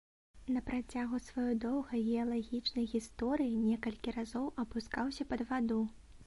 [0.53, 5.81] На працягу сваёй доўгай геалагічнай гісторыі некалькі разоў апускаўся пад ваду.